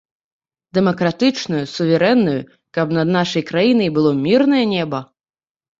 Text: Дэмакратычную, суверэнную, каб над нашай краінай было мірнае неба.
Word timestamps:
Дэмакратычную, 0.77 1.61
суверэнную, 1.75 2.41
каб 2.79 2.87
над 3.01 3.07
нашай 3.19 3.49
краінай 3.53 3.89
было 4.01 4.19
мірнае 4.27 4.65
неба. 4.79 5.09